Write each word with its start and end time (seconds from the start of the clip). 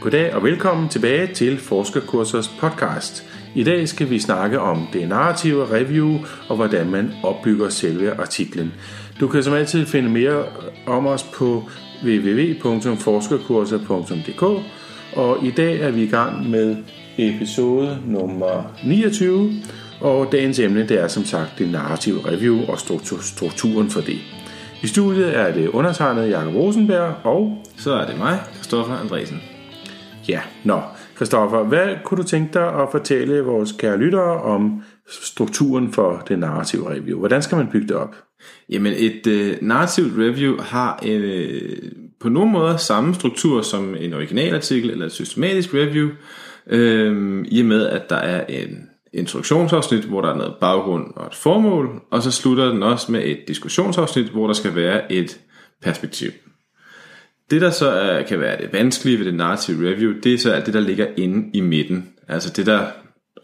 Goddag 0.00 0.34
og 0.34 0.44
velkommen 0.44 0.88
tilbage 0.88 1.34
til 1.34 1.58
Forskerkursers 1.58 2.48
podcast. 2.48 3.24
I 3.54 3.64
dag 3.64 3.88
skal 3.88 4.10
vi 4.10 4.18
snakke 4.18 4.60
om 4.60 4.88
det 4.92 5.08
narrative 5.08 5.74
review 5.74 6.18
og 6.48 6.56
hvordan 6.56 6.90
man 6.90 7.12
opbygger 7.22 7.68
selve 7.68 8.20
artiklen. 8.20 8.72
Du 9.20 9.28
kan 9.28 9.42
som 9.42 9.54
altid 9.54 9.86
finde 9.86 10.10
mere 10.10 10.44
om 10.86 11.06
os 11.06 11.22
på 11.22 11.68
www.forskerkurser.dk 12.04 14.42
og 15.16 15.44
i 15.44 15.50
dag 15.50 15.80
er 15.80 15.90
vi 15.90 16.02
i 16.02 16.08
gang 16.08 16.50
med 16.50 16.76
episode 17.18 17.98
nummer 18.06 18.74
29 18.84 19.52
og 20.00 20.32
dagens 20.32 20.58
emne 20.58 20.88
det 20.88 21.00
er 21.00 21.08
som 21.08 21.24
sagt 21.24 21.58
det 21.58 21.72
narrative 21.72 22.20
review 22.26 22.60
og 22.68 22.78
strukturen 23.22 23.90
for 23.90 24.00
det. 24.00 24.18
I 24.82 24.86
studiet 24.86 25.36
er 25.36 25.52
det 25.52 25.68
undertegnet 25.68 26.30
Jakob 26.30 26.54
Rosenberg 26.54 27.14
og 27.24 27.64
så 27.76 27.92
er 27.92 28.06
det 28.06 28.18
mig, 28.18 28.38
Kristoffer 28.58 28.94
Andresen. 28.94 29.40
Ja, 30.28 30.40
nå. 30.64 30.80
Christoffer, 31.16 31.62
hvad 31.62 31.96
kunne 32.04 32.22
du 32.22 32.28
tænke 32.28 32.52
dig 32.54 32.74
at 32.82 32.88
fortælle 32.90 33.40
vores 33.40 33.72
kære 33.72 33.98
lyttere 33.98 34.42
om 34.42 34.82
strukturen 35.08 35.92
for 35.92 36.22
det 36.28 36.38
narrative 36.38 36.90
review? 36.90 37.18
Hvordan 37.18 37.42
skal 37.42 37.56
man 37.56 37.68
bygge 37.72 37.88
det 37.88 37.96
op? 37.96 38.16
Jamen, 38.68 38.92
et 38.96 39.26
øh, 39.26 39.56
narrativt 39.62 40.12
review 40.18 40.58
har 40.60 40.98
en, 41.02 41.22
øh, 41.22 41.78
på 42.20 42.28
nogle 42.28 42.50
måder 42.50 42.76
samme 42.76 43.14
struktur 43.14 43.62
som 43.62 43.96
en 44.00 44.14
originalartikel 44.14 44.90
eller 44.90 45.06
et 45.06 45.12
systematisk 45.12 45.74
review, 45.74 46.08
øh, 46.66 47.44
i 47.48 47.60
og 47.60 47.66
med 47.66 47.86
at 47.86 48.10
der 48.10 48.16
er 48.16 48.46
en 48.46 48.88
introduktionsafsnit, 49.12 50.04
hvor 50.04 50.20
der 50.20 50.28
er 50.28 50.36
noget 50.36 50.54
baggrund 50.60 51.04
og 51.16 51.26
et 51.26 51.34
formål, 51.34 52.02
og 52.10 52.22
så 52.22 52.30
slutter 52.30 52.68
den 52.68 52.82
også 52.82 53.12
med 53.12 53.24
et 53.24 53.38
diskussionsafsnit, 53.48 54.26
hvor 54.26 54.46
der 54.46 54.54
skal 54.54 54.74
være 54.74 55.12
et 55.12 55.40
perspektiv. 55.82 56.30
Det, 57.50 57.60
der 57.60 57.70
så 57.70 57.90
er, 57.90 58.22
kan 58.22 58.40
være 58.40 58.62
det 58.62 58.72
vanskelige 58.72 59.18
ved 59.18 59.24
det 59.24 59.34
narrative 59.34 59.90
review, 59.90 60.12
det 60.22 60.34
er 60.34 60.38
så 60.38 60.52
alt 60.52 60.66
det, 60.66 60.74
der 60.74 60.80
ligger 60.80 61.06
inde 61.16 61.50
i 61.54 61.60
midten. 61.60 62.08
Altså 62.28 62.52
det, 62.56 62.66
der 62.66 62.86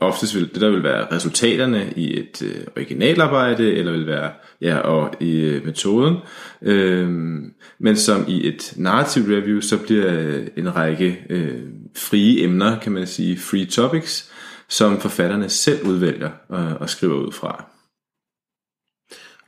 oftest 0.01 0.35
vil, 0.35 0.55
det 0.55 0.61
der 0.61 0.71
vil 0.71 0.83
være 0.83 1.07
resultaterne 1.13 1.93
i 1.97 2.19
et 2.19 2.43
øh, 2.43 2.65
originalarbejde, 2.77 3.73
eller 3.73 3.93
vil 3.93 4.07
være 4.07 4.31
ja, 4.61 4.79
og 4.79 5.15
i 5.21 5.41
øh, 5.41 5.67
metoden. 5.67 6.17
Øhm, 6.63 7.53
men 7.79 7.97
som 7.97 8.25
i 8.29 8.49
et 8.49 8.73
narrative 8.77 9.37
review, 9.37 9.61
så 9.61 9.79
bliver 9.79 10.13
øh, 10.13 10.47
en 10.57 10.77
række 10.77 11.25
øh, 11.31 11.61
frie 11.97 12.45
emner, 12.45 12.79
kan 12.79 12.93
man 12.93 13.07
sige, 13.07 13.39
free 13.39 13.65
topics, 13.65 14.33
som 14.69 15.01
forfatterne 15.01 15.49
selv 15.49 15.87
udvælger 15.87 16.31
og, 16.49 16.65
og 16.81 16.91
skriver 16.91 17.15
ud 17.15 17.33
fra. 17.33 17.76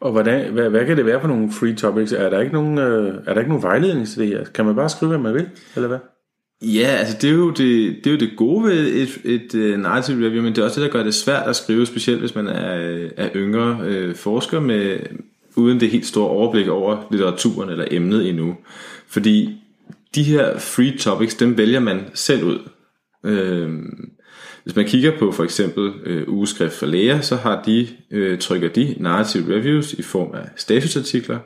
Og 0.00 0.12
hvordan, 0.12 0.52
hvad, 0.52 0.70
hvad 0.70 0.86
kan 0.86 0.96
det 0.96 1.06
være 1.06 1.20
for 1.20 1.28
nogle 1.28 1.52
free 1.52 1.74
topics? 1.74 2.12
Er 2.12 2.30
der 2.30 2.40
ikke 2.40 2.52
nogen, 2.52 2.78
øh, 2.78 3.14
er 3.26 3.32
der 3.32 3.40
ikke 3.40 3.50
nogen 3.50 3.62
vejledning 3.62 4.08
til 4.08 4.20
det 4.20 4.28
her? 4.28 4.44
Kan 4.44 4.64
man 4.64 4.74
bare 4.74 4.88
skrive, 4.88 5.08
hvad 5.08 5.18
man 5.18 5.34
vil, 5.34 5.48
eller 5.76 5.88
hvad? 5.88 5.98
Ja, 6.62 6.86
altså 6.86 7.16
det 7.20 7.30
er 7.30 7.34
jo 7.34 7.50
det, 7.50 7.96
det, 8.04 8.06
er 8.06 8.10
jo 8.10 8.18
det 8.18 8.36
gode 8.36 8.64
ved 8.64 8.94
et, 8.94 9.20
et, 9.24 9.54
et 9.54 9.78
uh, 9.78 10.24
review, 10.24 10.42
men 10.42 10.54
det 10.54 10.58
er 10.58 10.64
også 10.64 10.80
det, 10.80 10.86
der 10.86 10.98
gør 10.98 11.04
det 11.04 11.14
svært 11.14 11.48
at 11.48 11.56
skrive, 11.56 11.86
specielt 11.86 12.20
hvis 12.20 12.34
man 12.34 12.46
er, 12.46 12.88
øh, 12.88 13.10
er 13.16 13.28
yngre 13.36 13.78
øh, 13.84 14.14
forsker 14.14 14.60
med, 14.60 14.98
uden 15.56 15.80
det 15.80 15.90
helt 15.90 16.06
store 16.06 16.28
overblik 16.28 16.68
over 16.68 17.06
litteraturen 17.10 17.70
eller 17.70 17.84
emnet 17.90 18.28
endnu. 18.28 18.56
Fordi 19.08 19.60
de 20.14 20.22
her 20.22 20.58
free 20.58 20.96
topics, 20.98 21.34
dem 21.34 21.56
vælger 21.56 21.80
man 21.80 22.00
selv 22.14 22.44
ud. 22.44 22.58
Øh, 23.24 23.70
hvis 24.68 24.76
man 24.76 24.86
kigger 24.86 25.18
på 25.18 25.32
for 25.32 25.44
eksempel 25.44 25.92
øh, 26.04 26.28
ugeskrift 26.28 26.74
for 26.74 26.86
læger, 26.86 27.20
så 27.20 27.36
har 27.36 27.62
de, 27.62 27.88
øh, 28.10 28.38
trykker 28.38 28.68
de 28.68 28.94
narrative 29.00 29.54
reviews 29.56 29.92
i 29.92 30.02
form 30.02 30.34
af 30.34 30.48
statusartikler, 30.56 31.38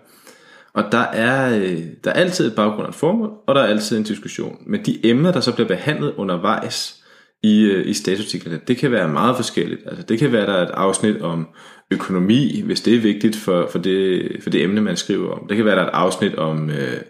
og 0.75 0.85
der 0.93 0.99
er, 0.99 1.59
øh, 1.59 1.79
der 2.05 2.11
er 2.11 2.15
altid 2.15 2.47
et 2.47 2.55
baggrund 2.55 2.83
og 2.83 2.89
et 2.89 2.95
formål, 2.95 3.31
og 3.47 3.55
der 3.55 3.61
er 3.61 3.67
altid 3.67 3.99
en 3.99 4.03
diskussion. 4.03 4.57
Men 4.67 4.81
de 4.87 5.07
emner, 5.07 5.33
der 5.33 5.41
så 5.41 5.55
bliver 5.55 5.69
behandlet 5.69 6.15
undervejs 6.17 7.03
i, 7.43 7.63
øh, 7.63 7.87
i 7.87 7.93
statusartiklerne, 7.93 8.61
det 8.69 8.77
kan 8.77 8.91
være 8.91 9.09
meget 9.09 9.37
forskelligt. 9.37 9.81
Altså, 9.87 10.03
det 10.03 10.19
kan 10.19 10.33
være, 10.33 10.47
der 10.47 10.55
er 10.55 10.63
et 10.63 10.75
afsnit 10.75 11.21
om 11.21 11.49
økonomi, 11.91 12.63
hvis 12.65 12.81
det 12.81 12.95
er 12.95 13.01
vigtigt 13.01 13.37
for, 13.37 13.69
for, 13.73 13.79
det, 13.79 14.23
for 14.43 14.51
det 14.51 14.63
emne, 14.63 14.81
man 14.81 14.97
skriver 14.97 15.33
om. 15.33 15.47
Det 15.49 15.57
kan 15.57 15.67
være, 15.67 15.77
der 15.77 15.83
er 15.83 15.87
et 15.87 15.95
afsnit 15.95 16.35
om... 16.35 16.71
Øh, 16.71 17.01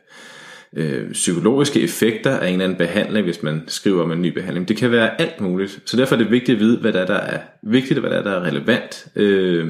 øh, 0.77 1.12
psykologiske 1.12 1.81
effekter 1.81 2.38
af 2.38 2.47
en 2.49 2.53
eller 2.53 2.65
anden 2.65 2.78
behandling, 2.78 3.25
hvis 3.25 3.43
man 3.43 3.62
skriver 3.66 4.03
om 4.03 4.12
en 4.12 4.22
ny 4.22 4.34
behandling. 4.34 4.69
Det 4.69 4.77
kan 4.77 4.91
være 4.91 5.21
alt 5.21 5.41
muligt. 5.41 5.83
Så 5.84 5.97
derfor 5.97 6.15
er 6.15 6.19
det 6.19 6.31
vigtigt 6.31 6.56
at 6.56 6.60
vide, 6.60 6.78
hvad 6.78 6.93
der 6.93 7.00
er, 7.00 7.06
der 7.06 7.15
er 7.15 7.41
vigtigt, 7.62 7.99
og 7.99 8.00
hvad 8.00 8.10
der 8.10 8.19
er, 8.19 8.22
der 8.22 8.41
er 8.41 8.44
relevant, 8.44 9.06
øh, 9.16 9.69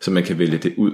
så 0.00 0.10
man 0.10 0.22
kan 0.22 0.38
vælge 0.38 0.58
det 0.58 0.74
ud. 0.76 0.92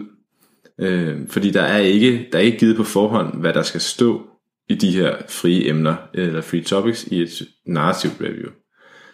Øh, 0.81 1.17
fordi 1.29 1.51
der 1.51 1.63
er, 1.63 1.79
ikke, 1.79 2.29
der 2.33 2.39
er 2.39 2.43
ikke 2.43 2.59
givet 2.59 2.77
på 2.77 2.85
forhånd, 2.85 3.41
hvad 3.41 3.53
der 3.53 3.63
skal 3.63 3.81
stå 3.81 4.23
i 4.69 4.75
de 4.75 4.91
her 4.91 5.17
frie 5.29 5.69
emner, 5.69 5.97
eller 6.15 6.41
free 6.41 6.63
topics, 6.63 7.05
i 7.05 7.23
et 7.23 7.43
narrative 7.67 8.13
review. 8.21 8.51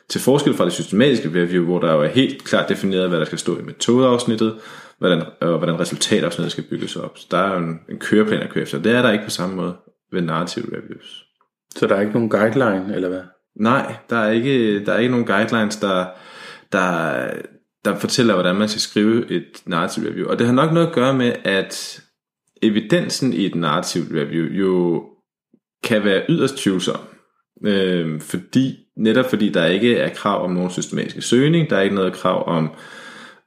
Til 0.08 0.20
forskel 0.20 0.54
fra 0.54 0.64
det 0.64 0.72
systematiske 0.72 1.28
review, 1.28 1.64
hvor 1.64 1.78
der 1.80 1.92
jo 1.92 2.02
er 2.02 2.08
helt 2.08 2.44
klart 2.44 2.68
defineret, 2.68 3.08
hvad 3.08 3.18
der 3.18 3.24
skal 3.24 3.38
stå 3.38 3.58
i 3.58 3.62
metodeafsnittet, 3.62 4.54
hvordan, 4.98 5.22
og 5.40 5.58
hvordan 5.58 5.80
resultatafsnittet 5.80 6.52
skal 6.52 6.64
bygges 6.64 6.96
op. 6.96 7.18
Så 7.18 7.26
der 7.30 7.38
er 7.38 7.52
jo 7.52 7.58
en, 7.58 7.80
en 7.88 7.98
køreplan 7.98 8.42
at 8.42 8.50
køre 8.50 8.62
efter. 8.62 8.82
Det 8.82 8.92
er 8.92 9.02
der 9.02 9.12
ikke 9.12 9.24
på 9.24 9.30
samme 9.30 9.56
måde 9.56 9.74
ved 10.14 10.22
narrative 10.22 10.66
reviews. 10.66 11.24
Så 11.76 11.86
der 11.86 11.96
er 11.96 12.00
ikke 12.00 12.12
nogen 12.12 12.28
guideline, 12.28 12.94
eller 12.94 13.08
hvad? 13.08 13.22
Nej, 13.60 13.94
der 14.10 14.16
er 14.16 14.30
ikke, 14.30 14.84
der 14.84 14.92
er 14.92 14.98
ikke 14.98 15.10
nogen 15.10 15.26
guidelines, 15.26 15.76
der, 15.76 16.06
der, 16.72 17.26
der 17.84 17.96
fortæller, 17.96 18.34
hvordan 18.34 18.56
man 18.56 18.68
skal 18.68 18.80
skrive 18.80 19.30
et 19.30 19.62
narrative 19.66 20.10
review. 20.10 20.28
Og 20.28 20.38
det 20.38 20.46
har 20.46 20.54
nok 20.54 20.72
noget 20.72 20.86
at 20.86 20.92
gøre 20.92 21.14
med, 21.14 21.32
at 21.44 22.02
evidensen 22.62 23.32
i 23.32 23.46
et 23.46 23.54
narrative 23.54 24.20
review 24.20 24.46
jo 24.46 25.04
kan 25.84 26.04
være 26.04 26.22
yderst 26.28 26.56
tvivlsom. 26.56 27.00
Øh, 27.64 28.20
fordi, 28.20 28.78
netop 28.96 29.30
fordi 29.30 29.48
der 29.48 29.66
ikke 29.66 29.96
er 29.96 30.14
krav 30.14 30.44
om 30.44 30.50
nogen 30.50 30.70
systematisk 30.70 31.28
søgning, 31.28 31.70
der 31.70 31.76
er 31.76 31.82
ikke 31.82 31.94
noget 31.94 32.12
krav 32.12 32.48
om, 32.48 32.70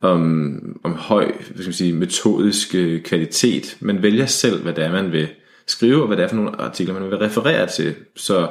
om, 0.02 0.60
om 0.84 0.94
høj 0.94 1.26
hvad 1.26 1.58
skal 1.58 1.68
man 1.68 1.74
sige, 1.74 1.94
metodisk 1.94 2.76
øh, 2.76 3.02
kvalitet. 3.02 3.78
Man 3.80 4.02
vælger 4.02 4.26
selv, 4.26 4.62
hvad 4.62 4.74
det 4.74 4.84
er, 4.84 4.92
man 4.92 5.12
vil 5.12 5.28
skrive, 5.68 6.02
og 6.02 6.08
hvad 6.08 6.18
det 6.18 6.24
er 6.24 6.28
for 6.28 6.36
nogle 6.36 6.62
artikler, 6.62 6.94
man 6.94 7.10
vil 7.10 7.18
referere 7.18 7.68
til. 7.68 7.96
Så, 8.16 8.50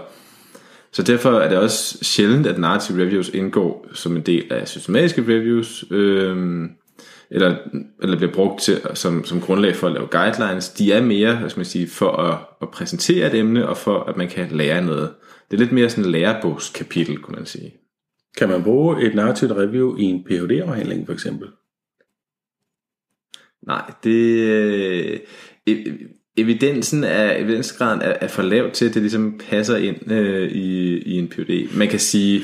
så 0.93 1.03
derfor 1.03 1.31
er 1.31 1.49
det 1.49 1.59
også 1.59 2.04
sjældent, 2.04 2.47
at 2.47 2.59
narrative 2.59 3.03
reviews 3.03 3.28
indgår 3.28 3.87
som 3.93 4.16
en 4.16 4.22
del 4.22 4.53
af 4.53 4.69
systematiske 4.69 5.22
reviews, 5.22 5.84
øh, 5.91 6.37
eller, 7.31 7.56
eller 8.03 8.16
bliver 8.16 8.32
brugt 8.32 8.60
til, 8.60 8.81
som, 8.94 9.25
som 9.25 9.41
grundlag 9.41 9.77
for 9.77 9.87
at 9.87 9.93
lave 9.93 10.06
guidelines. 10.06 10.69
De 10.69 10.93
er 10.93 11.03
mere, 11.03 11.37
hvad 11.37 11.50
skal 11.50 11.59
man 11.59 11.66
sige, 11.66 11.88
for 11.88 12.10
at, 12.12 12.38
at 12.62 12.71
præsentere 12.71 13.27
et 13.27 13.34
emne, 13.34 13.69
og 13.69 13.77
for 13.77 14.04
at 14.04 14.16
man 14.16 14.28
kan 14.28 14.48
lære 14.50 14.84
noget. 14.84 15.15
Det 15.50 15.56
er 15.56 15.60
lidt 15.60 15.72
mere 15.72 15.91
sådan 15.91 16.04
en 16.04 16.10
lærebogskapitel, 16.10 17.19
kunne 17.19 17.37
man 17.37 17.47
sige. 17.47 17.75
Kan 18.37 18.48
man 18.48 18.62
bruge 18.62 19.03
et 19.06 19.15
narrativt 19.15 19.53
review 19.53 19.97
i 19.97 20.03
en 20.03 20.25
Ph.D.-afhandling 20.25 21.06
for 21.06 21.12
eksempel? 21.12 21.48
Nej, 23.66 23.93
det... 24.04 24.41
Øh, 24.41 25.21
evidensen 26.37 27.05
er, 27.05 27.37
evidensgraden 27.37 28.03
er, 28.03 28.15
er 28.21 28.29
for 28.29 28.43
lav 28.43 28.71
til, 28.71 28.89
at 28.89 28.95
det 28.95 29.03
ligesom 29.03 29.41
passer 29.51 29.77
ind 29.77 30.13
øh, 30.13 30.51
i, 30.51 30.99
i 30.99 31.19
en 31.19 31.29
PhD. 31.29 31.77
Man 31.77 31.89
kan 31.89 31.99
sige, 31.99 32.43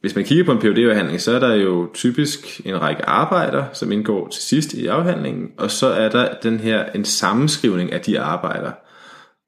hvis 0.00 0.14
man 0.14 0.24
kigger 0.24 0.44
på 0.44 0.52
en 0.52 0.58
PhD-afhandling, 0.58 1.20
så 1.20 1.32
er 1.32 1.38
der 1.38 1.54
jo 1.54 1.88
typisk 1.94 2.60
en 2.64 2.80
række 2.80 3.04
arbejder, 3.04 3.64
som 3.72 3.92
indgår 3.92 4.28
til 4.28 4.42
sidst 4.42 4.74
i 4.74 4.86
afhandlingen, 4.86 5.48
og 5.58 5.70
så 5.70 5.86
er 5.86 6.08
der 6.08 6.28
den 6.42 6.60
her 6.60 6.84
en 6.94 7.04
sammenskrivning 7.04 7.92
af 7.92 8.00
de 8.00 8.20
arbejder. 8.20 8.70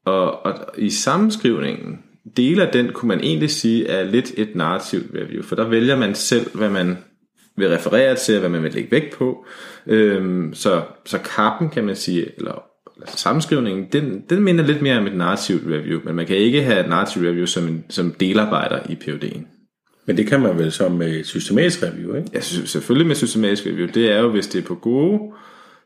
Og, 0.07 0.47
og 0.47 0.55
i 0.79 0.91
sammenskrivningen, 0.91 1.99
dele 2.37 2.67
af 2.67 2.73
den 2.73 2.93
kunne 2.93 3.09
man 3.09 3.21
egentlig 3.21 3.51
sige 3.51 3.87
er 3.87 4.05
lidt 4.05 4.33
et 4.37 4.55
narrativt 4.55 5.07
review, 5.15 5.43
for 5.43 5.57
der 5.57 5.69
vælger 5.69 5.97
man 5.97 6.15
selv, 6.15 6.57
hvad 6.57 6.71
man 6.71 6.99
vil 7.57 7.69
referere 7.69 8.15
til, 8.15 8.41
hvad 8.41 8.49
man 8.49 8.63
vil 8.63 8.73
lægge 8.73 8.91
vægt 8.91 9.15
på. 9.15 9.45
Øhm, 9.87 10.55
så, 10.55 10.83
så 11.05 11.19
kappen 11.19 11.71
kan 11.71 11.85
man 11.85 11.97
sige, 11.97 12.39
eller 12.39 12.72
altså 13.03 13.19
sammenskrivningen, 13.19 13.87
den, 13.93 14.23
den 14.31 14.43
minder 14.43 14.65
lidt 14.65 14.83
mere 14.83 14.99
om 14.99 15.07
et 15.07 15.17
narrativt 15.17 15.63
review, 15.67 16.01
men 16.05 16.15
man 16.15 16.27
kan 16.27 16.37
ikke 16.37 16.63
have 16.63 16.81
et 16.81 16.89
narrativt 16.89 17.27
review 17.27 17.47
som, 17.47 17.69
en, 17.69 17.85
som 17.89 18.13
delarbejder 18.21 18.79
i 18.89 18.99
PhD'en. 19.05 19.47
Men 20.07 20.17
det 20.17 20.27
kan 20.27 20.41
man 20.41 20.59
vel 20.59 20.73
som 20.73 20.93
med 20.93 21.25
systematisk 21.25 21.83
review, 21.83 22.17
ikke? 22.17 22.31
Ja, 22.35 22.41
selvfølgelig 22.41 23.07
med 23.07 23.17
systematisk 23.17 23.67
review. 23.67 23.87
Det 23.87 24.13
er 24.13 24.21
jo, 24.21 24.29
hvis 24.29 24.47
det 24.47 24.63
er 24.63 24.67
på 24.67 24.75
gode, 24.75 25.21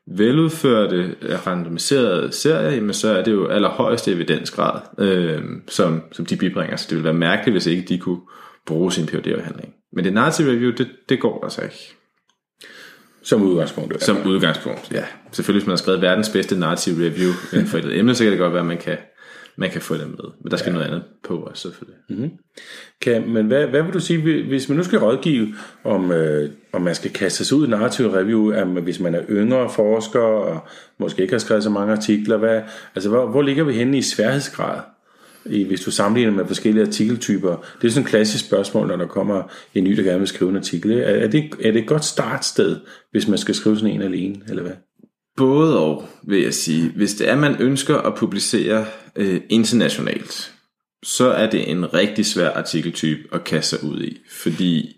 veludførte, 0.07 1.15
randomiserede 1.47 2.33
serier, 2.33 2.71
jamen 2.71 2.95
så 2.95 3.09
er 3.09 3.25
det 3.25 3.33
jo 3.33 3.47
allerhøjeste 3.47 4.13
evidensgrad, 4.13 4.81
øh, 4.99 5.43
som, 5.69 6.03
som 6.13 6.27
de 6.27 6.37
bibringer. 6.37 6.77
Så 6.77 6.87
det 6.91 6.97
ville 6.97 7.05
være 7.05 7.15
mærkeligt, 7.15 7.55
hvis 7.55 7.67
ikke 7.67 7.83
de 7.89 7.99
kunne 7.99 8.21
bruge 8.67 8.93
sin 8.93 9.07
PhD-afhandling. 9.07 9.75
Men 9.93 10.05
det 10.05 10.13
narrative 10.13 10.51
review, 10.51 10.71
det, 10.71 10.89
det 11.09 11.21
går 11.21 11.45
altså 11.45 11.63
ikke. 11.63 11.96
Som 13.27 13.43
udgangspunkt. 13.43 14.03
Som 14.03 14.27
udgangspunkt, 14.27 14.93
ja. 14.93 15.05
Selvfølgelig, 15.33 15.61
hvis 15.61 15.67
man 15.67 15.73
har 15.73 15.77
skrevet 15.77 16.03
verdens 16.03 16.29
bedste 16.29 16.59
narrative 16.59 17.07
review 17.07 17.31
inden 17.53 17.67
for 17.67 17.79
et 17.79 17.99
emne, 17.99 18.15
så 18.15 18.25
kan 18.25 18.33
det 18.33 18.39
godt 18.39 18.53
være, 18.53 18.61
at 18.61 18.67
man 18.67 18.79
kan, 18.79 18.97
man 19.57 19.71
kan 19.71 19.81
få 19.81 19.95
det 19.95 20.09
med. 20.09 20.31
Men 20.43 20.51
der 20.51 20.57
skal 20.57 20.71
ja. 20.71 20.75
noget 20.75 20.87
andet 20.87 21.03
på 21.25 21.37
også, 21.37 21.63
selvfølgelig. 21.63 22.01
Mm-hmm. 22.09 22.31
Kan, 23.01 23.29
men 23.29 23.47
hvad, 23.47 23.67
hvad 23.67 23.83
vil 23.83 23.95
du 23.95 24.01
sige, 24.01 24.43
hvis 24.43 24.69
man 24.69 24.79
nu 24.79 24.85
skal 24.85 24.99
rådgive, 24.99 25.55
om, 25.85 26.13
øh, 26.13 26.51
om 26.73 26.83
man 26.83 26.95
skal 26.95 27.13
kaste 27.13 27.45
sig 27.45 27.57
ud 27.59 27.67
i 27.67 27.71
narrative 27.71 28.19
review, 28.19 28.51
at 28.51 28.67
hvis 28.67 29.01
man 29.01 29.15
er 29.15 29.23
yngre 29.31 29.71
forsker, 29.71 30.21
og 30.21 30.61
måske 30.99 31.23
ikke 31.23 31.35
har 31.35 31.39
skrevet 31.39 31.63
så 31.63 31.71
mange 31.71 31.93
artikler, 31.93 32.37
hvad, 32.37 32.63
altså 32.95 33.11
hvor, 33.11 33.27
hvor 33.27 33.43
ligger 33.43 33.65
vi 33.65 33.73
henne 33.73 33.99
i 33.99 34.03
sværhedsgrad? 34.03 34.81
I, 35.51 35.65
hvis 35.65 35.81
du 35.81 35.91
sammenligner 35.91 36.33
med 36.33 36.47
forskellige 36.47 36.87
artikeltyper. 36.87 37.57
Det 37.83 37.89
er 37.89 37.93
sådan 37.93 38.05
et 38.05 38.11
klassisk 38.11 38.47
spørgsmål, 38.47 38.87
når 38.87 38.97
der 38.97 39.07
kommer 39.07 39.43
en 39.75 39.85
ny, 39.85 39.97
der 39.97 40.03
gerne 40.03 40.19
vil 40.19 40.29
skrive 40.29 40.51
en 40.51 40.57
artikel. 40.57 40.93
Er, 40.93 41.03
er, 41.03 41.29
det, 41.29 41.51
er 41.61 41.73
det 41.73 41.81
et 41.81 41.87
godt 41.87 42.05
startsted, 42.05 42.81
hvis 43.11 43.29
man 43.29 43.39
skal 43.39 43.55
skrive 43.55 43.77
sådan 43.77 43.95
en 43.95 44.03
alene, 44.03 44.37
eller 44.49 44.63
hvad? 44.63 44.73
Både 45.37 45.79
og, 45.79 46.09
vil 46.27 46.43
jeg 46.43 46.55
sige. 46.55 46.93
Hvis 46.97 47.15
det 47.15 47.29
er, 47.29 47.37
man 47.37 47.61
ønsker 47.61 47.97
at 47.97 48.15
publicere 48.15 48.87
øh, 49.17 49.41
internationalt, 49.49 50.53
så 51.05 51.31
er 51.31 51.51
det 51.51 51.71
en 51.71 51.95
rigtig 51.95 52.27
svær 52.27 52.51
artikeltype 52.51 53.29
at 53.33 53.45
kaste 53.45 53.77
sig 53.77 53.89
ud 53.89 54.03
i, 54.03 54.19
fordi 54.31 54.97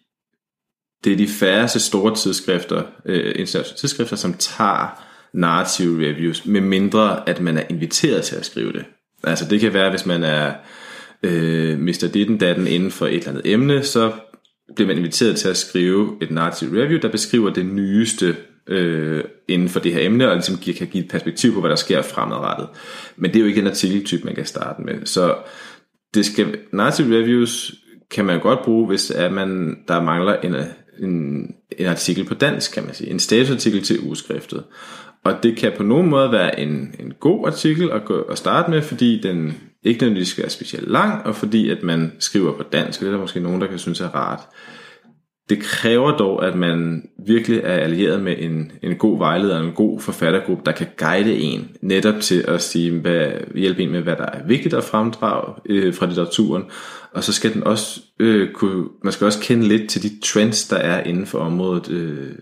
det 1.05 1.12
er 1.12 1.17
de 1.17 1.29
færreste 1.29 1.81
store 1.81 2.17
tidsskrifter, 2.17 2.83
øh, 3.05 3.33
internationale 3.37 3.79
tidsskrifter, 3.79 4.17
som 4.17 4.35
tager 4.35 5.05
narrative 5.35 6.09
reviews, 6.09 6.47
med 6.47 6.61
mindre 6.61 7.29
at 7.29 7.41
man 7.41 7.59
er 7.59 7.62
inviteret 7.71 8.25
til 8.25 8.37
at 8.37 8.47
skrive 8.47 8.73
det. 8.73 8.85
Altså 9.25 9.44
det 9.50 9.61
kan 9.61 9.75
være, 9.75 9.91
hvis 9.91 10.06
man 10.06 10.23
er 10.23 10.53
øh, 11.23 11.79
Mr. 11.79 12.11
Ditten 12.15 12.38
Datten 12.38 12.67
inden 12.67 12.91
for 12.91 13.06
et 13.06 13.15
eller 13.15 13.29
andet 13.29 13.53
emne, 13.53 13.82
så 13.82 14.12
bliver 14.75 14.88
man 14.88 14.97
inviteret 14.97 15.37
til 15.37 15.49
at 15.49 15.56
skrive 15.56 16.17
et 16.23 16.31
narrative 16.31 16.82
review, 16.82 17.00
der 17.00 17.09
beskriver 17.09 17.50
det 17.50 17.67
nyeste 17.67 18.37
øh, 18.69 19.25
inden 19.49 19.69
for 19.69 19.81
det 19.81 19.93
her 19.93 20.06
emne, 20.06 20.29
og 20.29 20.35
ligesom 20.35 20.56
kan 20.56 20.87
give 20.87 21.05
et 21.05 21.11
perspektiv 21.11 21.55
på, 21.55 21.61
hvad 21.61 21.70
der 21.70 21.76
sker 21.76 22.03
fremadrettet. 22.03 22.69
Men 23.17 23.31
det 23.31 23.37
er 23.37 23.41
jo 23.41 23.47
ikke 23.47 23.61
en 23.61 23.67
artikeltype, 23.67 24.25
man 24.25 24.35
kan 24.35 24.47
starte 24.47 24.82
med. 24.82 25.06
Så 25.06 25.35
det 26.14 26.26
skal, 26.26 26.59
narrative 26.73 27.19
reviews 27.19 27.75
kan 28.11 28.25
man 28.25 28.41
godt 28.41 28.59
bruge, 28.64 28.87
hvis 28.87 29.11
at 29.11 29.32
man, 29.32 29.76
der 29.88 30.03
mangler 30.03 30.37
en, 30.37 30.55
en, 30.99 31.47
en 31.79 31.87
artikel 31.87 32.25
på 32.25 32.35
dansk, 32.35 32.75
kan 32.75 32.85
man 32.85 32.94
sige. 32.94 33.11
En 33.11 33.19
statusartikel 33.19 33.82
til 33.82 34.00
ugeskriftet. 34.00 34.64
Og 35.25 35.43
det 35.43 35.56
kan 35.56 35.73
på 35.76 35.82
nogen 35.82 36.11
måde 36.11 36.32
være 36.32 36.61
en, 36.61 36.94
en 37.00 37.12
god 37.20 37.47
artikel 37.47 37.91
at, 37.91 38.05
gå, 38.05 38.20
at 38.20 38.38
starte 38.38 38.70
med, 38.70 38.82
fordi 38.82 39.20
den 39.20 39.55
ikke 39.82 40.00
nødvendigvis 40.00 40.29
skal 40.29 40.43
være 40.43 40.50
specielt 40.50 40.91
lang, 40.91 41.26
og 41.26 41.35
fordi 41.35 41.70
at 41.70 41.82
man 41.82 42.12
skriver 42.19 42.53
på 42.53 42.62
dansk, 42.62 43.00
og 43.00 43.05
det 43.05 43.09
er 43.09 43.17
der 43.17 43.20
måske 43.20 43.41
nogen, 43.41 43.61
der 43.61 43.67
kan 43.67 43.79
synes 43.79 44.00
er 44.00 44.09
rart. 44.09 44.41
Det 45.49 45.59
kræver 45.61 46.17
dog, 46.17 46.47
at 46.47 46.56
man 46.56 47.03
virkelig 47.26 47.61
er 47.65 47.75
allieret 47.75 48.23
med 48.23 48.35
en, 48.38 48.73
en 48.82 48.97
god 48.97 49.19
vejleder, 49.19 49.61
en 49.61 49.73
god 49.73 50.00
forfattergruppe, 50.00 50.62
der 50.67 50.73
kan 50.73 50.87
guide 50.99 51.38
en 51.38 51.69
netop 51.82 52.21
til 52.21 52.44
at 52.49 52.62
sige, 52.62 53.00
hvad, 53.00 53.31
hjælpe 53.55 53.82
en 53.82 53.91
med, 53.91 54.03
hvad 54.03 54.17
der 54.17 54.26
er 54.26 54.47
vigtigt 54.47 54.75
at 54.75 54.85
fremdrage 54.85 55.55
øh, 55.67 55.94
fra 55.94 56.06
litteraturen. 56.06 56.64
Og 57.12 57.25
så 57.25 57.32
skal 57.32 57.55
den 57.55 57.64
også 57.64 58.00
øh, 58.21 58.53
kunne, 58.53 58.85
man 59.05 59.12
skal 59.12 59.25
også 59.25 59.41
kende 59.43 59.69
lidt 59.69 59.91
til 59.91 60.03
de 60.03 60.21
trends, 60.21 60.69
der 60.69 60.76
er 60.76 61.03
inden 61.05 61.26
for 61.26 61.38
området, 61.38 61.91
øh, 61.91 62.32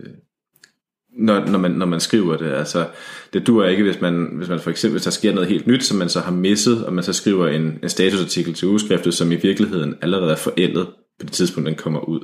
når, 1.19 1.47
når, 1.47 1.59
man, 1.59 1.71
når 1.71 1.87
man 1.87 2.01
skriver 2.01 2.37
det. 2.37 2.53
Altså, 2.53 2.87
det 3.33 3.47
dur 3.47 3.65
ikke, 3.65 3.83
hvis 3.83 4.01
man, 4.01 4.31
hvis 4.33 4.49
man 4.49 4.61
for 4.61 4.71
eksempel, 4.71 4.93
hvis 4.93 5.05
der 5.05 5.11
sker 5.11 5.35
noget 5.35 5.49
helt 5.49 5.67
nyt, 5.67 5.85
som 5.85 5.99
man 5.99 6.09
så 6.09 6.21
har 6.21 6.33
misset, 6.33 6.85
og 6.85 6.93
man 6.93 7.05
så 7.05 7.13
skriver 7.13 7.49
en, 7.49 7.79
en 7.83 7.89
statusartikel 7.89 8.55
til 8.55 8.69
udskriftet, 8.69 9.15
som 9.15 9.33
i 9.33 9.37
virkeligheden 9.37 9.95
allerede 10.03 10.33
er 10.33 10.37
forældet 10.37 10.87
på 11.21 11.27
det 11.27 11.33
tidspunkt, 11.33 11.67
den 11.67 11.77
kommer 11.77 12.01
ud. 12.01 12.21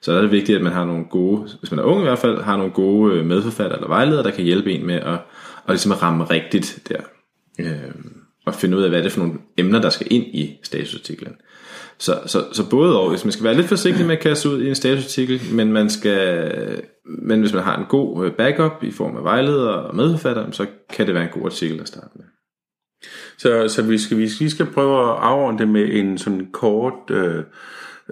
Så 0.00 0.12
er 0.12 0.20
det 0.20 0.30
vigtigt, 0.30 0.56
at 0.56 0.64
man 0.64 0.72
har 0.72 0.84
nogle 0.84 1.04
gode, 1.10 1.48
hvis 1.58 1.70
man 1.70 1.80
er 1.80 1.84
ung 1.84 2.00
i 2.00 2.04
hvert 2.04 2.18
fald, 2.18 2.42
har 2.42 2.56
nogle 2.56 2.72
gode 2.72 3.14
øh, 3.14 3.26
medforfatter 3.26 3.76
eller 3.76 3.88
vejledere, 3.88 4.22
der 4.22 4.30
kan 4.30 4.44
hjælpe 4.44 4.72
en 4.72 4.86
med 4.86 4.94
at, 4.94 5.12
at, 5.12 5.20
ligesom 5.68 5.92
at 5.92 6.02
ramme 6.02 6.24
rigtigt 6.24 6.82
der. 6.88 7.00
Øh, 7.60 7.94
og 8.46 8.54
finde 8.54 8.76
ud 8.76 8.82
af, 8.82 8.88
hvad 8.88 8.98
det 8.98 9.06
er 9.06 9.10
for 9.10 9.20
nogle 9.20 9.38
emner, 9.56 9.80
der 9.80 9.90
skal 9.90 10.06
ind 10.10 10.24
i 10.24 10.58
statusartiklen. 10.62 11.32
Så, 11.98 12.20
så, 12.26 12.44
så 12.52 12.70
både 12.70 13.00
og, 13.00 13.10
hvis 13.10 13.24
man 13.24 13.32
skal 13.32 13.44
være 13.44 13.54
lidt 13.54 13.66
forsigtig 13.66 14.06
med 14.06 14.16
at 14.16 14.22
kaste 14.22 14.48
ud 14.48 14.62
i 14.62 14.68
en 14.68 14.74
statusartikel, 14.74 15.40
men 15.52 15.72
man 15.72 15.90
skal, 15.90 16.82
men 17.04 17.40
hvis 17.40 17.52
man 17.52 17.62
har 17.62 17.78
en 17.78 17.86
god 17.88 18.26
øh, 18.26 18.32
backup 18.32 18.82
i 18.82 18.90
form 18.90 19.16
af 19.16 19.24
vejleder 19.24 19.68
og 19.68 19.96
medforfatter, 19.96 20.50
så 20.50 20.66
kan 20.90 21.06
det 21.06 21.14
være 21.14 21.24
en 21.24 21.40
god 21.40 21.44
artikel 21.44 21.80
at 21.80 21.88
starte 21.88 22.10
med. 22.14 22.24
Så, 23.38 23.68
så 23.68 23.82
vi, 23.82 23.98
skal, 23.98 24.18
vi 24.18 24.48
skal 24.48 24.66
prøve 24.66 25.10
at 25.10 25.16
afrunde 25.20 25.58
det 25.58 25.68
med 25.68 25.88
en 25.92 26.18
sådan 26.18 26.48
kort 26.52 27.10
øh, 27.10 27.44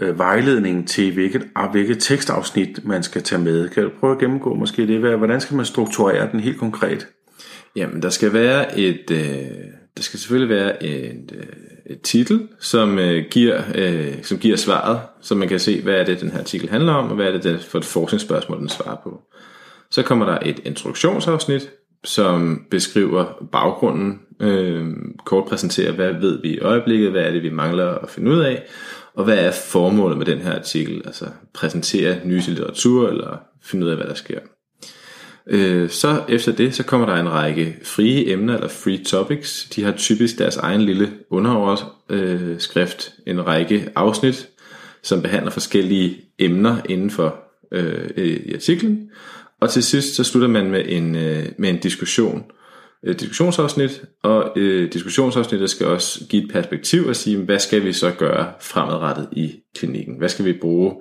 øh, 0.00 0.18
vejledning 0.18 0.88
til, 0.88 1.12
hvilket, 1.12 1.42
hvilket 1.72 1.98
tekstafsnit 1.98 2.84
man 2.84 3.02
skal 3.02 3.22
tage 3.22 3.42
med. 3.42 3.68
Kan 3.68 3.82
du 3.82 3.90
prøve 4.00 4.12
at 4.12 4.18
gennemgå 4.18 4.54
måske 4.54 4.86
det? 4.86 5.16
Hvordan 5.18 5.40
skal 5.40 5.56
man 5.56 5.66
strukturere 5.66 6.30
den 6.32 6.40
helt 6.40 6.58
konkret? 6.58 7.08
Jamen, 7.76 8.02
der 8.02 8.10
skal 8.10 8.32
være 8.32 8.78
et... 8.78 9.10
Øh, 9.10 9.83
der 9.96 10.02
skal 10.02 10.18
selvfølgelig 10.20 10.56
være 10.56 10.82
en, 10.82 11.30
øh, 11.34 11.46
et 11.86 12.00
titel, 12.00 12.48
som, 12.60 12.98
øh, 12.98 13.24
giver, 13.30 13.62
øh, 13.74 14.22
som 14.22 14.38
giver 14.38 14.56
svaret, 14.56 15.00
så 15.20 15.34
man 15.34 15.48
kan 15.48 15.60
se, 15.60 15.82
hvad 15.82 15.94
er 15.94 16.04
det, 16.04 16.20
den 16.20 16.30
her 16.30 16.38
artikel 16.38 16.68
handler 16.68 16.92
om, 16.92 17.08
og 17.08 17.16
hvad 17.16 17.26
er 17.26 17.38
det 17.38 17.60
for 17.60 17.78
et 17.78 17.84
forskningsspørgsmål, 17.84 18.58
den 18.58 18.68
svarer 18.68 18.96
på. 19.04 19.22
Så 19.90 20.02
kommer 20.02 20.26
der 20.26 20.38
et 20.42 20.60
introduktionsafsnit, 20.64 21.70
som 22.04 22.66
beskriver 22.70 23.46
baggrunden, 23.52 24.20
øh, 24.40 24.86
kort 25.24 25.44
præsenterer, 25.44 25.92
hvad 25.92 26.12
ved 26.12 26.42
vi 26.42 26.48
i 26.48 26.58
øjeblikket, 26.58 27.10
hvad 27.10 27.22
er 27.22 27.30
det, 27.30 27.42
vi 27.42 27.50
mangler 27.50 27.88
at 27.88 28.10
finde 28.10 28.30
ud 28.30 28.40
af, 28.40 28.62
og 29.14 29.24
hvad 29.24 29.38
er 29.38 29.52
formålet 29.52 30.18
med 30.18 30.26
den 30.26 30.38
her 30.38 30.54
artikel, 30.54 31.02
altså 31.06 31.26
præsentere 31.54 32.16
ny 32.24 32.40
litteratur, 32.46 33.08
eller 33.08 33.38
finde 33.62 33.86
ud 33.86 33.90
af, 33.90 33.96
hvad 33.96 34.06
der 34.06 34.14
sker. 34.14 34.38
Øh, 35.46 35.90
så 35.90 36.22
efter 36.28 36.52
det, 36.52 36.74
så 36.74 36.82
kommer 36.82 37.06
der 37.06 37.14
en 37.14 37.32
række 37.32 37.76
frie 37.82 38.32
emner, 38.32 38.54
eller 38.54 38.68
free 38.68 39.04
topics. 39.04 39.68
De 39.76 39.84
har 39.84 39.92
typisk 39.92 40.38
deres 40.38 40.56
egen 40.56 40.80
lille 40.80 41.12
underoverskrift, 41.30 43.14
øh, 43.26 43.32
en 43.32 43.46
række 43.46 43.88
afsnit, 43.96 44.48
som 45.02 45.22
behandler 45.22 45.50
forskellige 45.50 46.16
emner 46.38 46.76
inden 46.88 47.10
for 47.10 47.36
øh, 47.72 48.10
i 48.16 48.54
artiklen. 48.54 49.10
Og 49.60 49.70
til 49.70 49.82
sidst, 49.82 50.14
så 50.14 50.24
slutter 50.24 50.48
man 50.48 50.70
med 50.70 50.82
en, 50.86 51.16
øh, 51.16 51.46
med 51.58 51.70
en 51.70 51.78
diskussion, 51.78 52.44
et 53.06 53.20
diskussionsafsnit, 53.20 54.02
og 54.22 54.52
øh, 54.56 54.92
diskussionsafsnittet 54.92 55.70
skal 55.70 55.86
også 55.86 56.24
give 56.28 56.44
et 56.44 56.52
perspektiv 56.52 57.06
og 57.06 57.16
sige, 57.16 57.36
hvad 57.36 57.58
skal 57.58 57.84
vi 57.84 57.92
så 57.92 58.10
gøre 58.10 58.52
fremadrettet 58.60 59.28
i 59.32 59.54
klinikken? 59.74 60.18
Hvad 60.18 60.28
skal 60.28 60.44
vi 60.44 60.52
bruge 60.52 60.94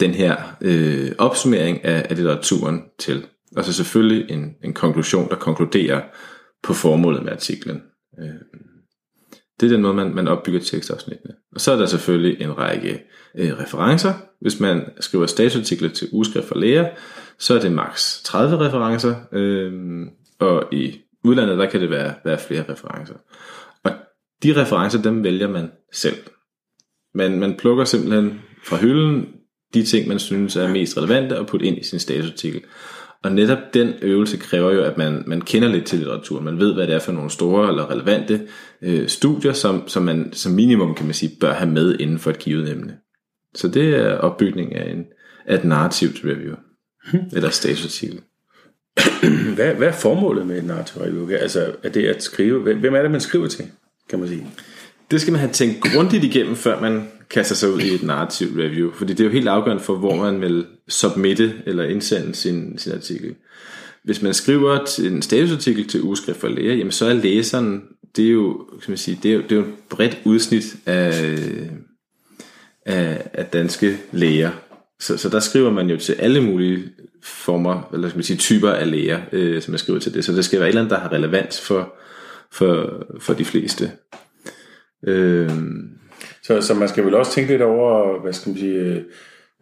den 0.00 0.10
her 0.10 0.36
øh, 0.60 1.12
opsummering 1.18 1.84
af, 1.84 2.06
af 2.10 2.16
litteraturen 2.16 2.82
til? 2.98 3.24
Og 3.56 3.64
så 3.64 3.72
selvfølgelig 3.72 4.30
en, 4.30 4.54
en 4.64 4.74
konklusion, 4.74 5.28
der 5.28 5.36
konkluderer 5.36 6.02
på 6.62 6.72
formålet 6.72 7.22
med 7.22 7.32
artiklen. 7.32 7.82
Øh, 8.20 8.28
det 9.60 9.66
er 9.66 9.70
den 9.70 9.82
måde, 9.82 9.94
man, 9.94 10.14
man 10.14 10.28
opbygger 10.28 10.60
tekstafsnittene. 10.60 11.34
Og 11.54 11.60
så 11.60 11.72
er 11.72 11.76
der 11.76 11.86
selvfølgelig 11.86 12.40
en 12.40 12.58
række 12.58 13.02
øh, 13.38 13.58
referencer. 13.58 14.14
Hvis 14.40 14.60
man 14.60 14.90
skriver 15.00 15.26
statusartikler 15.26 15.88
til 15.88 16.08
ugeskrift 16.12 16.48
for 16.48 16.54
læger, 16.54 16.88
så 17.38 17.54
er 17.54 17.60
det 17.60 17.72
maks 17.72 18.22
30 18.24 18.58
referencer, 18.58 19.14
øh, 19.32 19.72
og 20.38 20.68
i 20.72 21.00
udlandet, 21.24 21.58
der 21.58 21.70
kan 21.70 21.80
det 21.80 21.90
være, 21.90 22.14
være 22.24 22.38
flere 22.38 22.64
referencer. 22.68 23.14
Og 23.84 23.92
de 24.42 24.60
referencer, 24.60 25.02
dem 25.02 25.24
vælger 25.24 25.48
man 25.48 25.70
selv. 25.92 26.16
Man, 27.14 27.38
man 27.38 27.56
plukker 27.56 27.84
simpelthen 27.84 28.40
fra 28.64 28.76
hylden 28.76 29.26
de 29.74 29.82
ting, 29.82 30.08
man 30.08 30.18
synes 30.18 30.56
er 30.56 30.68
mest 30.68 30.96
relevante 30.96 31.38
og 31.38 31.46
putte 31.46 31.66
ind 31.66 31.78
i 31.78 31.84
sin 31.84 31.98
statusartikel. 31.98 32.62
Og 33.26 33.32
netop 33.32 33.74
den 33.74 33.94
øvelse 34.02 34.36
kræver 34.36 34.72
jo, 34.72 34.82
at 34.82 34.98
man, 34.98 35.22
man 35.26 35.40
kender 35.40 35.68
lidt 35.68 35.84
til 35.84 35.98
litteratur. 35.98 36.40
Man 36.40 36.58
ved, 36.58 36.74
hvad 36.74 36.86
det 36.86 36.94
er 36.94 36.98
for 36.98 37.12
nogle 37.12 37.30
store 37.30 37.68
eller 37.68 37.90
relevante 37.90 38.40
øh, 38.82 39.08
studier, 39.08 39.52
som, 39.52 39.88
som 39.88 40.02
man 40.02 40.32
som 40.32 40.52
minimum, 40.52 40.94
kan 40.94 41.06
man 41.06 41.14
sige, 41.14 41.36
bør 41.40 41.52
have 41.52 41.70
med 41.70 41.96
inden 42.00 42.18
for 42.18 42.30
et 42.30 42.38
givet 42.38 42.70
emne. 42.70 42.96
Så 43.54 43.68
det 43.68 43.96
er 43.96 44.14
opbygning 44.14 44.74
af, 44.74 44.90
en, 44.90 45.04
af 45.46 45.54
et 45.54 45.64
narrativt 45.64 46.16
review. 46.24 46.54
Hmm. 47.10 47.20
Eller 47.32 47.50
statusartikel. 47.50 48.20
hvad, 49.56 49.74
hvad 49.74 49.88
er 49.88 49.92
formålet 49.92 50.46
med 50.46 50.58
et 50.58 50.64
narrativt 50.64 51.04
review? 51.04 51.30
Altså, 51.30 51.72
er 51.82 51.88
det 51.88 52.06
at 52.06 52.22
skrive? 52.22 52.74
Hvem 52.74 52.94
er 52.94 53.02
det, 53.02 53.10
man 53.10 53.20
skriver 53.20 53.46
til, 53.46 53.64
kan 54.10 54.18
man 54.18 54.28
sige? 54.28 54.46
Det 55.10 55.20
skal 55.20 55.32
man 55.32 55.40
have 55.40 55.52
tænkt 55.52 55.80
grundigt 55.80 56.24
igennem, 56.24 56.56
før 56.56 56.80
man 56.80 57.08
kaster 57.30 57.54
sig 57.54 57.70
ud 57.70 57.80
i 57.80 57.94
et 57.94 58.02
narrativt 58.02 58.58
review. 58.58 58.92
Fordi 58.92 59.12
det 59.12 59.20
er 59.20 59.28
jo 59.28 59.32
helt 59.32 59.48
afgørende 59.48 59.82
for, 59.82 59.96
hvor 59.96 60.16
man 60.16 60.40
vil 60.40 60.66
submitte 60.88 61.54
eller 61.66 61.84
indsende 61.84 62.34
sin, 62.34 62.78
sin 62.78 62.92
artikel. 62.92 63.34
Hvis 64.04 64.22
man 64.22 64.34
skriver 64.34 64.98
en 65.04 65.22
statusartikel 65.22 65.88
til 65.88 66.02
ugeskrift 66.02 66.40
for 66.40 66.48
læger, 66.48 66.74
jamen 66.74 66.92
så 66.92 67.06
er 67.06 67.12
læseren, 67.12 67.82
det 68.16 68.26
er 68.26 68.30
jo, 68.30 68.66
kan 68.82 68.90
man 68.90 68.98
sige, 68.98 69.18
det 69.22 69.30
er 69.30 69.34
jo, 69.34 69.42
det 69.42 69.52
er 69.52 69.56
jo 69.56 69.62
et 69.62 69.74
bredt 69.88 70.18
udsnit 70.24 70.76
af, 70.86 71.32
af, 72.86 73.30
af 73.32 73.46
danske 73.46 73.98
læger. 74.12 74.50
Så, 75.00 75.16
så 75.16 75.28
der 75.28 75.40
skriver 75.40 75.70
man 75.70 75.90
jo 75.90 75.96
til 75.96 76.12
alle 76.12 76.40
mulige 76.40 76.84
former, 77.22 77.90
eller 77.94 78.08
skal 78.08 78.18
man 78.18 78.24
sige, 78.24 78.36
typer 78.36 78.70
af 78.70 78.90
læger, 78.90 79.20
øh, 79.32 79.62
som 79.62 79.72
man 79.72 79.78
skriver 79.78 79.98
til 79.98 80.14
det. 80.14 80.24
Så 80.24 80.32
det 80.32 80.44
skal 80.44 80.58
være 80.60 80.68
et 80.68 80.70
eller 80.70 80.80
andet, 80.80 80.90
der 80.90 81.00
har 81.00 81.12
relevans 81.12 81.60
for, 81.60 81.94
for, 82.52 83.02
for 83.20 83.34
de 83.34 83.44
fleste. 83.44 83.90
Øh, 85.06 85.50
så, 86.42 86.60
så 86.60 86.74
man 86.74 86.88
skal 86.88 87.04
vel 87.04 87.14
også 87.14 87.32
tænke 87.32 87.50
lidt 87.50 87.62
over, 87.62 88.20
hvad 88.22 88.32
skal 88.32 88.50
man 88.50 88.58
sige, 88.58 88.74
øh, 88.74 89.02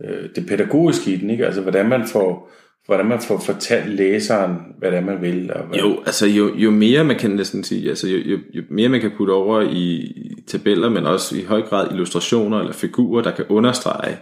øh, 0.04 0.28
det 0.36 0.46
pædagogiske 0.46 1.10
i 1.10 1.16
den, 1.16 1.30
ikke? 1.30 1.46
Altså 1.46 1.60
hvordan 1.60 1.88
man 1.88 2.06
får, 2.06 2.50
hvordan 2.86 3.06
man 3.06 3.20
får 3.20 3.38
fortalt 3.38 3.88
læseren, 3.88 4.56
hvad 4.78 4.90
det 4.90 4.98
er, 4.98 5.04
man 5.04 5.22
vil. 5.22 5.52
Og 5.54 5.64
hvad... 5.64 5.78
Jo, 5.78 6.02
altså 6.06 6.26
jo, 6.26 6.54
jo 6.56 6.70
mere 6.70 7.04
man 7.04 7.18
kan 7.18 7.30
næsten 7.30 7.64
sige, 7.64 7.88
altså 7.88 8.08
jo, 8.08 8.18
jo, 8.18 8.38
jo 8.54 8.62
mere 8.70 8.88
man 8.88 9.00
kan 9.00 9.12
putte 9.16 9.30
over 9.30 9.60
i 9.60 10.12
tabeller, 10.46 10.88
men 10.88 11.06
også 11.06 11.36
i 11.36 11.42
høj 11.42 11.62
grad 11.62 11.90
illustrationer 11.90 12.60
eller 12.60 12.72
figurer, 12.72 13.22
der 13.22 13.30
kan 13.30 13.44
understrege 13.48 14.16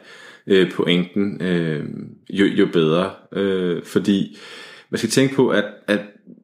øh, 0.47 0.73
pointen, 0.73 1.43
øh, 1.43 1.85
jo, 2.31 2.45
jo 2.45 2.67
bedre. 2.73 3.11
Øh, 3.33 3.83
fordi 3.85 4.39
man 4.91 4.99
skal 4.99 5.11
tænke 5.11 5.35
på, 5.35 5.49
at, 5.49 5.65
at 5.89 6.01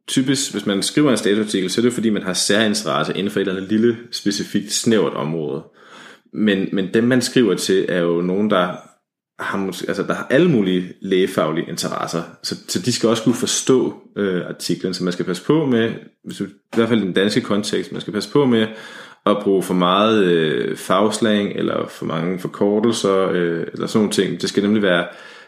typisk, 0.08 0.52
hvis 0.52 0.66
man 0.66 0.82
skriver 0.82 1.10
en 1.10 1.16
statusartikel, 1.16 1.70
så 1.70 1.80
er 1.80 1.82
det 1.82 1.92
fordi, 1.92 2.10
man 2.10 2.22
har 2.22 2.32
særinteresse 2.32 3.12
inden 3.16 3.30
for 3.30 3.40
et 3.40 3.48
eller 3.48 3.56
andet 3.56 3.72
lille, 3.72 3.96
specifikt, 4.10 4.72
snævert 4.72 5.14
område. 5.14 5.62
Men, 6.32 6.68
men 6.72 6.94
dem, 6.94 7.04
man 7.04 7.22
skriver 7.22 7.54
til, 7.54 7.86
er 7.88 8.00
jo 8.00 8.20
nogen, 8.20 8.50
der 8.50 8.76
har, 9.38 9.58
måske, 9.58 9.88
altså, 9.88 10.02
der 10.02 10.14
har 10.14 10.26
alle 10.30 10.50
mulige 10.50 10.92
lægefaglige 11.00 11.68
interesser. 11.68 12.22
Så, 12.42 12.56
så 12.68 12.82
de 12.82 12.92
skal 12.92 13.08
også 13.08 13.22
kunne 13.22 13.34
forstå 13.34 13.94
øh, 14.16 14.46
artiklen, 14.48 14.94
så 14.94 15.04
man 15.04 15.12
skal 15.12 15.24
passe 15.24 15.44
på 15.44 15.66
med, 15.66 15.92
hvis 16.24 16.36
du, 16.36 16.44
i 16.44 16.48
hvert 16.74 16.88
fald 16.88 17.02
i 17.02 17.04
den 17.04 17.12
danske 17.12 17.40
kontekst, 17.40 17.92
man 17.92 18.00
skal 18.00 18.12
passe 18.12 18.30
på 18.30 18.46
med 18.46 18.66
at 19.26 19.36
bruge 19.42 19.62
for 19.62 19.74
meget 19.74 20.24
øh, 20.24 20.76
fagslang, 20.76 21.52
eller 21.52 21.88
for 21.88 22.06
mange 22.06 22.38
forkortelser, 22.38 23.28
øh, 23.28 23.66
eller 23.72 23.86
sådan 23.86 23.98
nogle 23.98 24.12
ting. 24.12 24.40
Det 24.40 24.48
skal 24.48 24.62
nemlig 24.62 24.82
være, 24.82 25.06